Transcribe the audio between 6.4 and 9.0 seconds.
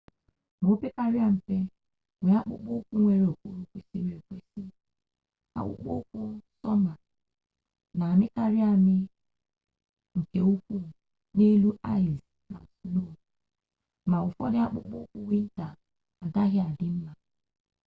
sọma na-amịkarị amị